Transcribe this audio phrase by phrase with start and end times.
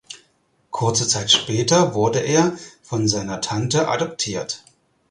[0.71, 4.63] Kurze Zeit später wurde er von seiner Tante adoptiert.